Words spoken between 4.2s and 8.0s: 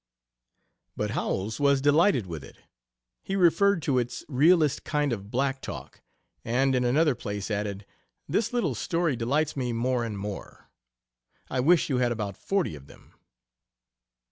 "realest kind of black talk," and in another place added,